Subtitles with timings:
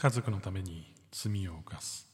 [0.00, 2.08] 家族のために罪を犯す。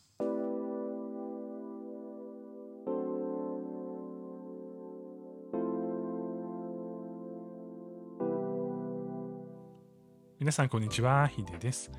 [10.41, 11.91] 皆さんこんにちはヒデです。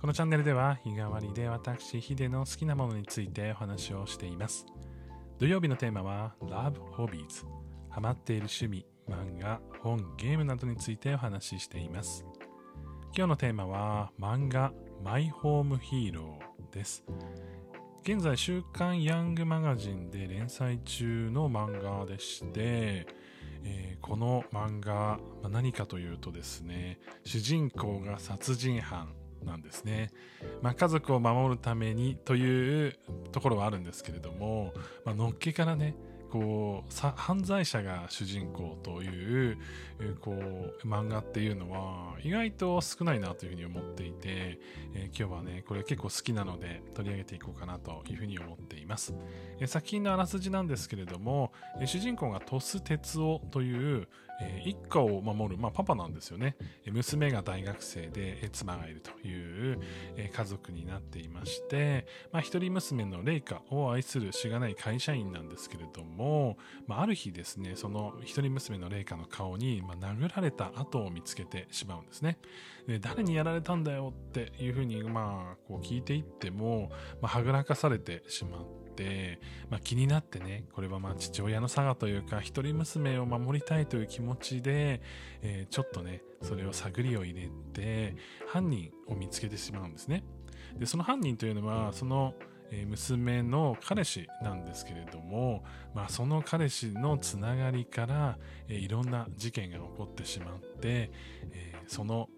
[0.00, 4.66] このチャンネルでは日替わりで私ヒデの好きなものについてお話をしています。
[5.38, 7.46] 土曜日のテーマは Love Hobbies
[7.90, 12.26] ハマっている趣味漫画本ゲームなどについてお話ししています。
[13.16, 14.72] 今日のテーマは漫画。
[15.02, 17.04] マイホームヒーローです。
[18.02, 23.06] 現在週刊ヤングマガジンで連載中の漫画でして
[23.64, 29.12] えー、この漫画、まあ、何かというとですね主人公が殺人犯
[29.44, 30.10] なんですね、
[30.62, 32.98] まあ、家族を守るためにという
[33.32, 34.72] ところはあるんですけれども、
[35.04, 35.94] まあのっけからね
[36.30, 39.58] こう犯罪者が主人公という
[40.20, 44.58] こう漫画っていうのは意外と少ないなというふうに思っていて、
[44.94, 49.14] えー、今日はねこれ結構好きなので取り上げていこうかなというふうに思っています、
[49.58, 54.08] えー、作品のあらすじなんですけれども、えー、主人公が鳥栖哲夫という、
[54.40, 56.56] えー、一家を守る、まあ、パパなんですよね。
[56.86, 59.80] 娘が大学生で、妻がいるという、
[60.16, 72.38] えー、家族になっていまして、まあ、一人娘のレイカを愛するしがない会社員なんですけれども、まあ、ある日ですね、その一人娘のレイカの顔に、まあ、殴られた跡を見つけてしまうんですね。
[72.86, 78.87] で誰にやられたんだよっていうふうに、まあ、こう聞いていっても、まあ、はぐらかされてしまっ、て、
[79.70, 85.00] まあ、気になってね、これはまあ父親の差がというか、一人娘を守りたいという気持ちで、
[85.42, 90.24] えー、ちょっとね、それを探りを入れて、犯人を見つけてしまうんですね。
[90.78, 92.34] で、その犯人というのは、その、
[92.86, 98.38] 娘の彼氏なんですけれども、まあ、その彼氏のつながりから、
[98.68, 101.10] えいろんな事件が起こってしまって、
[101.52, 102.28] えー、その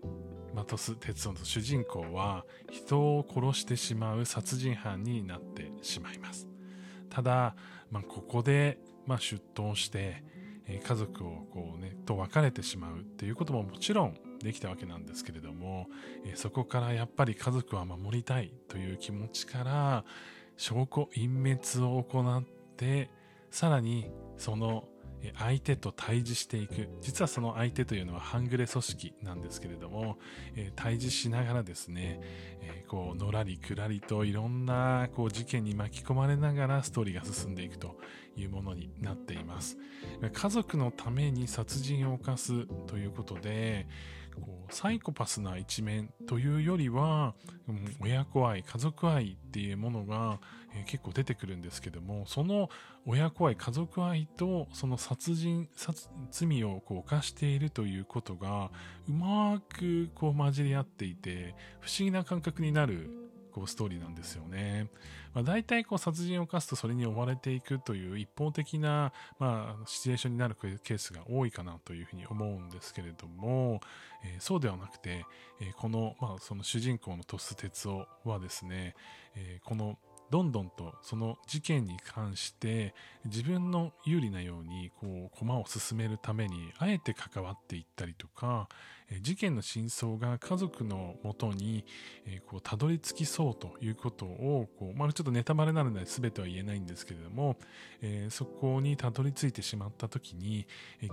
[0.54, 6.49] マトス鉄夫の主人公は人を殺してしまう殺人犯になってしまいます。
[7.10, 7.54] ただ、
[7.90, 10.22] まあ、ここで、まあ、出頭して、
[10.66, 15.88] えー、家族をこうね、と別れてしまうっていうことももちろんできたわけなんですけれども、
[16.24, 20.04] えー、そこからやっぱり家族は守りたいという気持ちから、
[20.56, 22.44] 証拠隠滅を行っ
[22.76, 23.10] て、
[23.50, 24.84] さらにその
[25.38, 26.88] 相手と対峙していく。
[27.00, 30.18] 実はその相手というのは半グレ組織なんですけれども、
[30.56, 32.20] えー、対峙しながらですね、
[32.62, 37.96] えー、こう、のらりくらりといろんなこう事件に巻き込まれながらストーリーが進んでいくと
[38.36, 39.76] いうものになっています。
[40.32, 43.86] 家族のために殺人を犯すということで、
[44.36, 47.34] こうサイコパスな一面というよりは、
[48.00, 50.40] 親子愛、家族愛っていうものが、
[50.74, 52.68] えー、結構出てくるんですけども、その
[53.06, 58.70] 親子愛、家族愛とその殺人、殺罪をこう犯しているということが、
[59.08, 64.88] うまくこう混じり合っていて、不思議な感覚になるこうストーリーなんですよね。
[65.34, 73.80] まあ、大体こう殺人を犯すとそれに追われていくという一方的な、まあ、シチュエーションになるケースが多いかなというふうに思うんですけれども、
[74.24, 75.24] えー、そうではなくて、
[75.60, 78.94] えー、この、まあ、その主人公の鳥栖哲夫はですね、
[79.36, 79.98] えー、この
[80.30, 82.94] どんどんとその事件に関して
[83.24, 88.68] 自分の有利なようにこう駒を進めるためにあえて関わっていったりとか
[89.22, 91.84] 事件の真相が家族のもとに
[92.46, 97.56] こうたどり着きそうということをこう、まあ、ちょっとネタバレなので全ては言えないんですけれども、
[98.02, 100.66] え、そこにたどり着いてしまった時に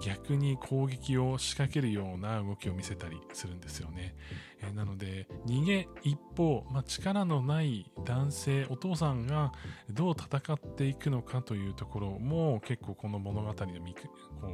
[0.03, 4.15] 逆に攻撃を仕掛けるような動きを見せたりするんですよね。
[4.61, 9.53] え、なので逃げ一方、まあ、力のない男性お父さんさんが
[9.89, 14.01] どう戦っていくのかというところも結構この物語の見こ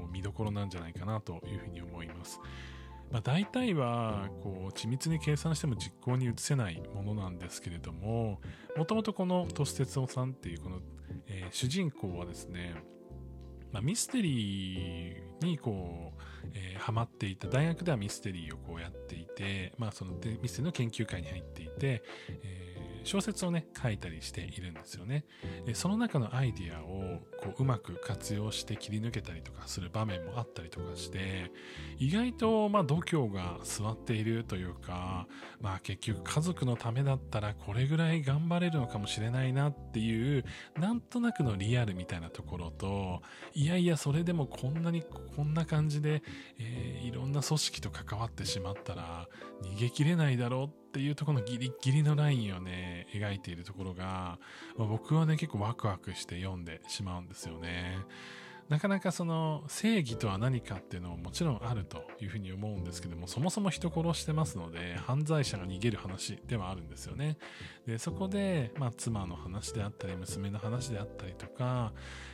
[0.07, 2.39] う見どころなんじゃないかなというふうに思います。
[3.13, 8.41] まあ、大体はこう緻密に計算しても実行に移せないものなんですけれども
[8.75, 10.79] もともとこの都市哲夫さんっていうこの、
[11.27, 12.75] えー、主人公はですね
[13.71, 16.21] まあ、ミステリーにこう、
[16.53, 22.03] えー、ハマっていた大学ではミステリーをこうやっていて、まあ、そのミステリーの研究会に入っていて、
[22.43, 22.62] え
[23.03, 25.25] 小説をね、書いたりしているんですよね。
[25.65, 31.51] でその中のアイディアをこううまく活用して切り抜けたりとかする場面もあったりとかして、
[31.99, 35.27] 意外とまあ度胸が座っているというか、
[35.61, 40.45] まあ結局家族のためだったらこれぐらい頑張れるのかもしれないなっていう、
[40.79, 43.21] なんとなくのリアルみたいなところと、
[43.53, 45.03] いやいやそれでもこんなに
[45.35, 46.23] こんな感じで、
[46.59, 49.27] えー、いろんな組織と関わってしまったら
[49.63, 54.37] 逃げ切れないだろうってていうところのギリギリのラインをね、描いているところが、
[54.77, 57.97] まあ、僕はね、結構ワクワクして読んでしまうんですよね。
[58.69, 67.37] なかなかその正義とは何かっていうのももちろんあるというふうに思うんですけども、そもそも人殺してますので、犯罪者が逃げる話ではあるんですよね。
[67.85, 71.91] で、そこで、まあ、妻の話であったり、娘の話であったりとか、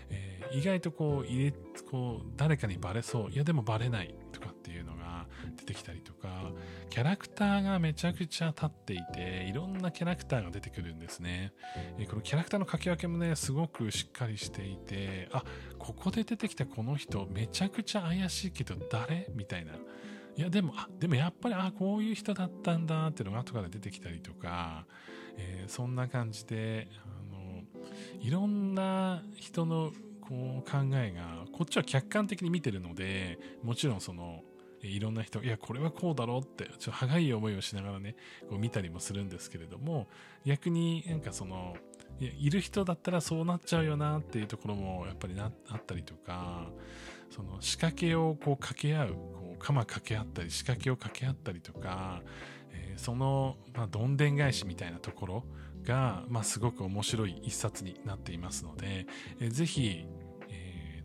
[0.10, 1.54] えー、意外とこう、入れ、
[1.90, 5.26] こう、誰かにバレそう、いやでもバレないとかっていうのが
[5.58, 6.52] 出てきたりとか、
[6.90, 11.54] キャラクターがめちゃくちゃ立っていて、いろんなキャラクターが出てくるんですね。
[11.98, 15.44] え、このキャラクターの書き分けもね、すごくしっかりしていて、あ、
[15.78, 19.30] ここで出てきたこの人、めちゃくちゃ怪しいけど誰？
[19.36, 19.74] みたいな。
[19.74, 24.86] いや、でも、あ、でもやっぱり、あ、こういう人だったんだっていうのが後から出てきたりとか、
[25.38, 27.64] えー、そんな感じで、あの、
[28.22, 34.44] いろんな人のこう考えが、こっちは客観的に見てるので、もちろんその、
[34.82, 38.16] いろんな人、いや、これはこうだろうって、ちょっと歯がいい思いをしながらね、
[38.50, 40.08] こう見たりもするんですけれども、
[40.46, 41.76] 逆になんかその、
[42.18, 46.70] いやいる人だったらそうなっちゃうよなっていうところもやっぱりなあったりとか、
[47.30, 52.22] その仕掛けをこう掛け合う、こう鎌掛け合ったり仕掛けを掛け合ったりとか、
[52.72, 55.44] えー、その、まあ、どんでん返しみたいなところ
[55.84, 59.08] が、まあ、すごく面白い一冊になっていますので、
[59.42, 60.06] えー、ぜひ、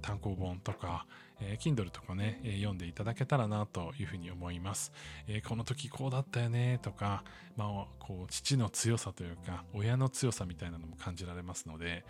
[0.05, 1.07] 単行本とか、
[1.41, 4.93] えー、Kindle とかね、えー、読んでいただけたらなというふうに思います。
[5.27, 7.25] えー、この時こうだったよねとか、
[7.57, 12.05] まあ、こう、父の強さというか、親の強さみたいなのも感じられますので、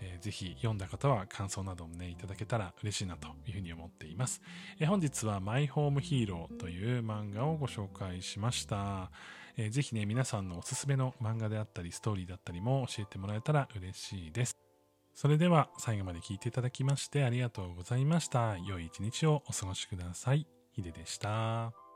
[0.00, 4.42] えー、ぜひ読んだ方は感想などもね、いただけたら嬉しいなというふうに思っています。
[4.78, 9.10] えー、本日はマイホームヒーローという漫画をご紹介しました。
[9.56, 14.67] えー、ぜひね、皆さんのおすすめの漫画であったり、ストーリーだったりも教えてもらえたら嬉しいです。
[15.20, 18.56] それでは最後まで聞いていただきましてありがとうございました。
[18.64, 20.46] 良い一日をお過ごしください。
[20.70, 21.87] ヒデでした。